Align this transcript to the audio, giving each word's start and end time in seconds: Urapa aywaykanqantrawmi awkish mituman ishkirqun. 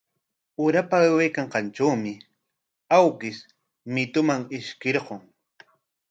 Urapa 0.63 0.95
aywaykanqantrawmi 1.03 2.13
awkish 2.97 3.41
mituman 3.93 4.41
ishkirqun. 4.57 5.21